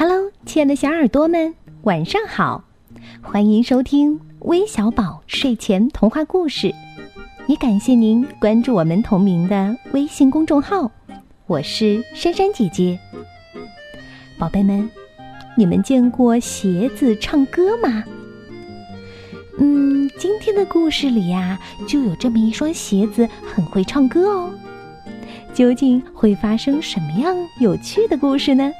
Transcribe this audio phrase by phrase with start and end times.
[0.00, 2.64] Hello，亲爱的小耳朵们，晚上好！
[3.20, 6.74] 欢迎收听微小宝睡前童话故事，
[7.46, 10.90] 也感谢您关注我们同名的微信公众号。
[11.46, 12.98] 我是珊珊姐姐。
[14.38, 14.88] 宝贝们，
[15.54, 18.02] 你们见过鞋子唱歌吗？
[19.58, 24.50] 嗯，今天的故事里呀，就有这么一双鞋子很会唱歌哦。
[25.52, 28.72] 究竟会发生什么样有趣的故事呢？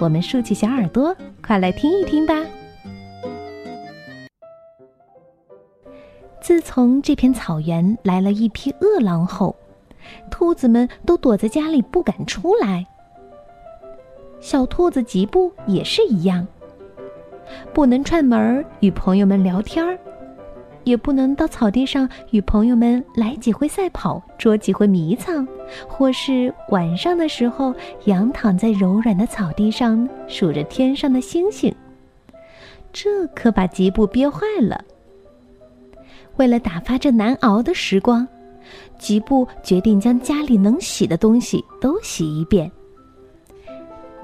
[0.00, 2.34] 我们竖起小耳朵，快来听一听吧。
[6.40, 9.54] 自从这片草原来了一批饿狼后，
[10.30, 12.86] 兔子们都躲在家里不敢出来。
[14.40, 16.46] 小兔子吉布也是一样，
[17.74, 19.98] 不能串门与朋友们聊天儿。
[20.88, 25.46] 也不能到草地上与朋友们来几回赛跑，捉几回迷藏，
[25.86, 27.74] 或是晚上的时候
[28.06, 31.72] 仰躺在柔软的草地上数着天上的星星。
[32.90, 34.82] 这可把吉布憋坏了。
[36.36, 38.26] 为了打发这难熬的时光，
[38.98, 42.70] 吉布决定将家里能洗的东西都洗一遍。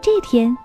[0.01, 0.57] 这天，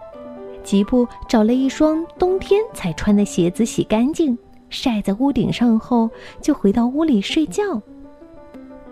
[0.63, 4.37] 吉布找了一双冬天才穿的鞋子洗干净。
[4.69, 6.09] 晒在屋顶上后，
[6.41, 7.81] 就回到屋里睡觉。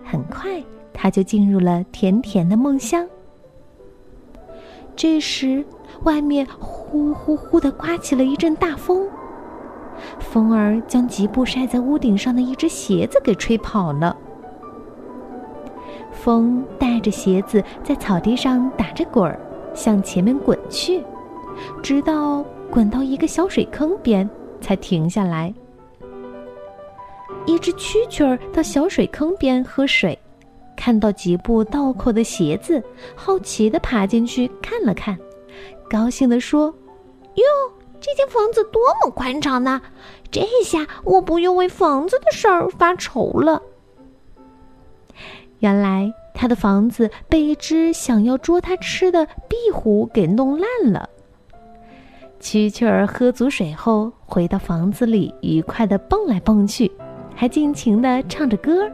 [0.04, 0.62] 很快，
[0.92, 3.06] 他就进入了甜甜的梦乡。
[4.96, 5.64] 这时，
[6.02, 9.06] 外面呼呼呼的刮起了一阵大风，
[10.18, 14.16] 风儿将吉布晒在屋顶上的一只鞋子给吹跑了。
[16.10, 19.38] 风带着鞋子在草地上打着滚儿，
[19.72, 21.00] 向前面滚去，
[21.80, 24.28] 直到滚到一个小水坑边，
[24.60, 25.54] 才停下来。
[27.48, 30.16] 一只蛐蛐儿到小水坑边喝水，
[30.76, 32.82] 看到几步倒扣的鞋子，
[33.16, 35.18] 好奇地爬进去看了看，
[35.88, 36.66] 高兴地说
[37.36, 37.44] ：“哟，
[37.98, 39.80] 这间房子多么宽敞呢！
[40.30, 43.62] 这下我不用为房子的事儿发愁了。”
[45.60, 51.08] 原来他的房子被一只想要捉他吃的壁虎给弄烂了。
[52.42, 56.92] 蛐蛐儿喝足水后，回到房子里，愉快地蹦来蹦去。
[57.40, 58.90] 还尽情地唱着歌。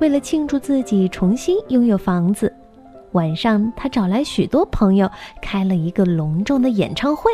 [0.00, 2.52] 为了庆祝自己重新拥有房子，
[3.12, 5.08] 晚上他找来许多朋友，
[5.40, 7.30] 开了一个隆重的演唱会。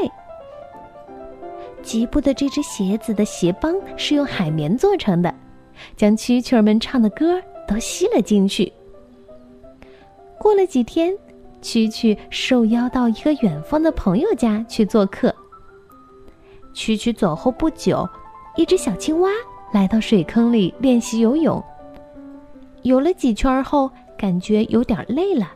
[1.82, 5.34] 吉布的这只鞋子的鞋帮是用海绵做成的，
[5.96, 8.70] 将蛐蛐儿们唱的歌都吸了进去。
[10.38, 11.16] 过了几天，
[11.62, 15.34] 蛐蛐受邀到一个远方的朋友家去做客。
[16.74, 18.06] 蛐蛐走后不久，
[18.54, 19.30] 一只小青蛙。
[19.72, 21.62] 来到水坑里练习游泳，
[22.82, 25.52] 游了几圈后，感觉有点累了。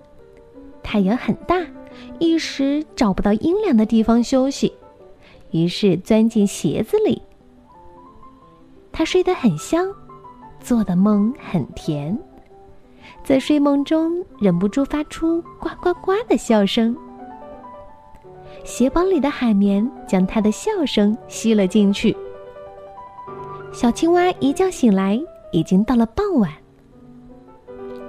[0.82, 1.64] 太阳很大，
[2.18, 4.72] 一时找不到阴凉的地方休息，
[5.50, 7.22] 于是钻进鞋子里。
[8.90, 9.90] 他睡得很香，
[10.60, 12.16] 做的梦很甜，
[13.24, 16.94] 在睡梦中忍不住发出呱呱呱的笑声。
[18.62, 22.14] 鞋帮里的海绵将他的笑声吸了进去。
[23.72, 26.50] 小青蛙一觉醒来，已经到了傍晚。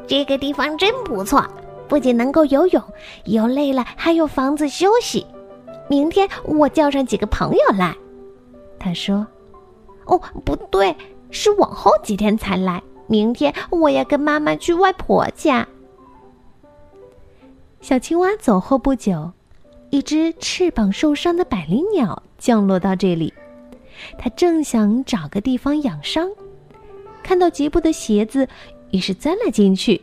[0.05, 1.43] 这个地方真不错，
[1.87, 2.83] 不仅能够游泳，
[3.25, 5.25] 游累了还有房子休息。
[5.89, 7.95] 明天我叫上几个朋友来。
[8.77, 9.25] 他说
[10.05, 10.95] ：“哦，不对，
[11.31, 12.83] 是往后几天才来。
[13.07, 15.65] 明天我要跟妈妈去外婆家。”
[17.79, 19.31] 小青蛙走后不久，
[19.89, 23.33] 一只翅膀受伤的百灵鸟降落到这里。
[24.17, 26.29] 他正想找个地方养伤，
[27.21, 28.47] 看到吉布的鞋子，
[28.91, 30.01] 于是钻了进去。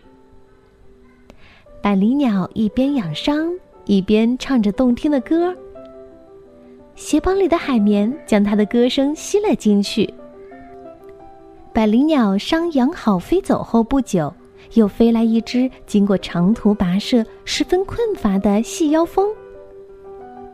[1.83, 3.51] 百灵鸟一边养伤，
[3.87, 5.57] 一边唱着动听的歌。
[6.95, 10.13] 鞋帮里的海绵将它的歌声吸了进去。
[11.73, 14.31] 百灵鸟伤养好飞走后不久，
[14.75, 19.27] 又飞来一只经过长途跋涉、十分困乏的细腰蜂。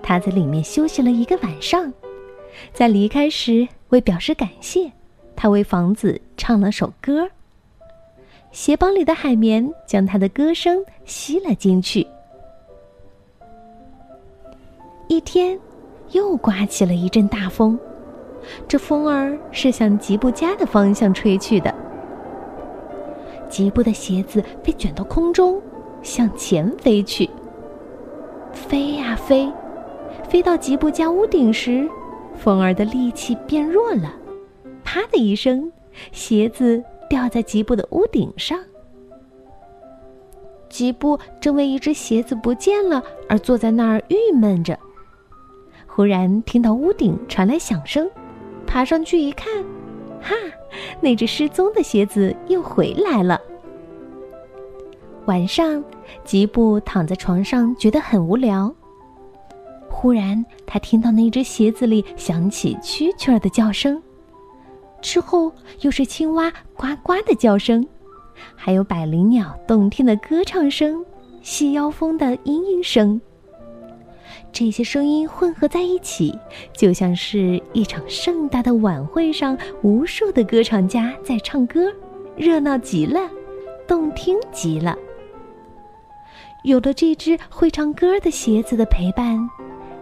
[0.03, 1.93] 它在里面休息了一个晚上。
[2.73, 4.91] 在离开时，为表示感谢，
[5.35, 7.29] 他为房子唱了首歌。
[8.53, 12.07] 鞋帮里的海绵将他的歌声吸了进去。
[15.09, 15.59] 一天，
[16.13, 17.79] 又刮起了一阵大风，
[18.67, 21.73] 这风儿是向吉布家的方向吹去的。
[23.49, 25.61] 吉布的鞋子被卷到空中，
[26.03, 27.29] 向前飞去。
[28.53, 29.53] 飞呀飞，
[30.29, 31.89] 飞到吉布家屋顶时。
[32.39, 34.13] 风儿的力气变弱了，
[34.85, 35.73] 啪的一声，
[36.13, 38.59] 鞋子掉在吉布的屋顶上。
[40.69, 44.79] 吉布正为一只鞋子不见了而坐在那儿郁闷着。
[45.87, 48.09] 忽然听到屋顶传来响声，
[48.67, 49.65] 爬上去一看，
[50.21, 50.35] 哈，
[51.01, 53.41] 那只失踪的鞋子又回来了。
[55.25, 55.83] 晚上，
[56.23, 58.75] 吉布躺在床上，觉得很无聊。
[59.99, 64.01] 忽然，他听到那只鞋子里响起蛐蛐儿的叫声，
[65.01, 65.51] 之后
[65.81, 67.85] 又是青蛙呱呱的叫声。
[68.55, 71.03] 还有百灵鸟动听的歌唱声，
[71.41, 73.19] 细腰蜂的嘤嘤声。
[74.53, 76.39] 这些声音混合在一起，
[76.75, 81.91] 就像是一场盛大的晚会上，无数的歌唱家在唱歌，
[82.37, 83.21] 热闹极了，
[83.89, 84.95] 动听极了。
[86.65, 89.49] 有了这只会唱歌的鞋子的陪伴，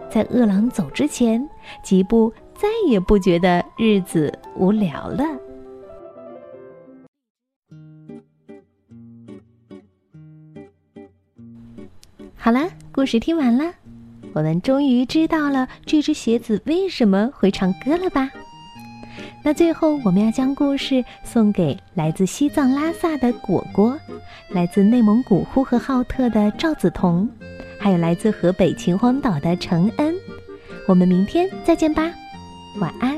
[0.09, 1.47] 在饿狼走之前，
[1.83, 5.23] 吉布再也不觉得日子无聊了。
[12.35, 13.73] 好了，故事听完了，
[14.33, 18.29] 我们终于知道了这只鞋子为什么会唱歌了吧？
[19.43, 23.97] 那最后，我们要将故事送给来自西藏拉萨的果果，
[24.49, 27.29] 来自内蒙古呼和浩特的赵子彤，
[27.85, 30.15] 还有来自河北秦皇岛的程恩。
[30.87, 32.11] 我们明天再见吧，
[32.81, 33.15] 晚安。